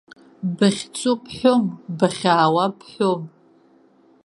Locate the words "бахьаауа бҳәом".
1.97-3.21